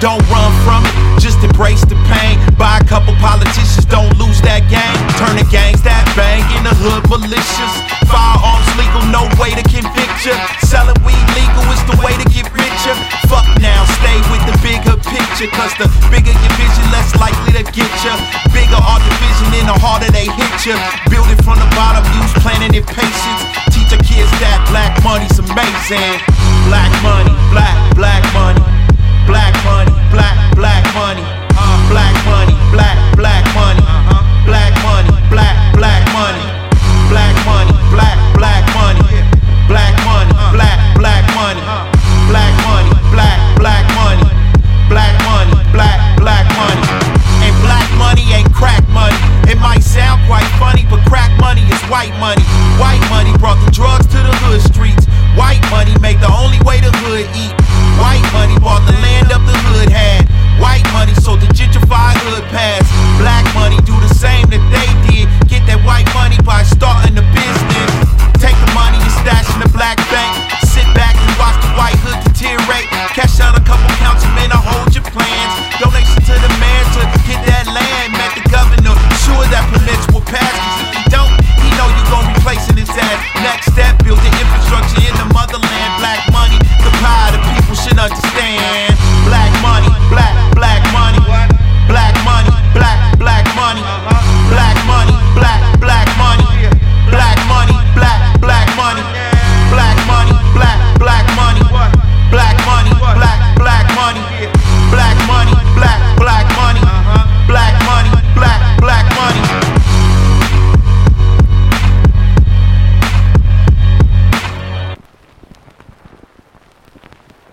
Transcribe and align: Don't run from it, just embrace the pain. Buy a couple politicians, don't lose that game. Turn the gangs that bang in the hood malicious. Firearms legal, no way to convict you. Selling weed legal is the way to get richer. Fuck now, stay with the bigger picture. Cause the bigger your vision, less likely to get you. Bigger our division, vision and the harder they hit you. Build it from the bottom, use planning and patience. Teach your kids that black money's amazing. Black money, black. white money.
Don't 0.00 0.20
run 0.28 0.52
from 0.60 0.84
it, 0.84 0.94
just 1.20 1.40
embrace 1.40 1.80
the 1.88 1.96
pain. 2.12 2.36
Buy 2.60 2.78
a 2.78 2.84
couple 2.84 3.16
politicians, 3.16 3.88
don't 3.88 4.12
lose 4.20 4.44
that 4.44 4.68
game. 4.68 5.00
Turn 5.16 5.40
the 5.40 5.48
gangs 5.48 5.80
that 5.88 6.04
bang 6.12 6.44
in 6.52 6.62
the 6.68 6.74
hood 6.76 7.08
malicious. 7.08 7.74
Firearms 8.04 8.68
legal, 8.76 9.00
no 9.08 9.24
way 9.40 9.56
to 9.56 9.64
convict 9.64 10.28
you. 10.28 10.36
Selling 10.68 11.00
weed 11.00 11.26
legal 11.32 11.64
is 11.72 11.80
the 11.88 11.96
way 12.04 12.12
to 12.12 12.26
get 12.28 12.44
richer. 12.52 12.96
Fuck 13.32 13.48
now, 13.64 13.88
stay 13.96 14.20
with 14.28 14.44
the 14.44 14.56
bigger 14.60 15.00
picture. 15.00 15.48
Cause 15.56 15.72
the 15.80 15.88
bigger 16.12 16.36
your 16.44 16.54
vision, 16.60 16.84
less 16.92 17.16
likely 17.16 17.56
to 17.56 17.64
get 17.72 17.92
you. 18.04 18.14
Bigger 18.52 18.76
our 18.76 19.00
division, 19.00 19.26
vision 19.36 19.64
and 19.64 19.68
the 19.68 19.76
harder 19.80 20.10
they 20.12 20.28
hit 20.28 20.56
you. 20.64 20.76
Build 21.08 21.28
it 21.32 21.40
from 21.44 21.58
the 21.58 21.68
bottom, 21.72 22.04
use 22.20 22.32
planning 22.44 22.72
and 22.72 22.86
patience. 22.86 23.42
Teach 23.72 23.90
your 23.92 24.02
kids 24.04 24.30
that 24.44 24.60
black 24.68 24.92
money's 25.04 25.36
amazing. 25.40 26.20
Black 26.68 26.92
money, 27.02 27.32
black. 27.52 27.75
white 51.96 52.12
money. 52.20 52.45